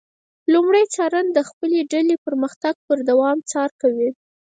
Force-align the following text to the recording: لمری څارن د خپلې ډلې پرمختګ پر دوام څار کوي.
لمری 0.51 0.85
څارن 0.95 1.25
د 1.33 1.39
خپلې 1.49 1.79
ډلې 1.91 2.15
پرمختګ 2.25 2.75
پر 2.87 2.97
دوام 3.09 3.37
څار 3.51 3.69
کوي. 3.81 4.09